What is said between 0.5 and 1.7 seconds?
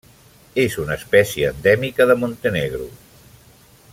És una espècie